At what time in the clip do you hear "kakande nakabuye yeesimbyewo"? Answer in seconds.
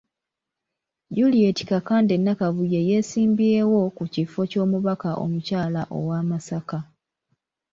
1.69-3.81